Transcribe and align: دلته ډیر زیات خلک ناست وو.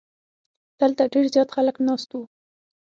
دلته 0.79 1.03
ډیر 1.13 1.25
زیات 1.33 1.49
خلک 1.55 1.75
ناست 1.87 2.09
وو. 2.11 2.21